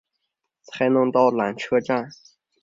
[0.63, 2.09] 才能到缆车站